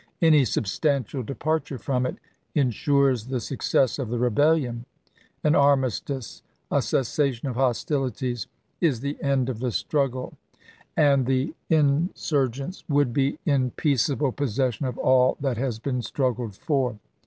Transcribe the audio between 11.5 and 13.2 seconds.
insur LINCOLN KEELECTED 357 gents would